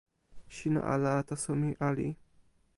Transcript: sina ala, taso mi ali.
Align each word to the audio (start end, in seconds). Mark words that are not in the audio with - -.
sina 0.55 0.79
ala, 0.93 1.13
taso 1.27 1.51
mi 1.61 1.69
ali. 1.89 2.07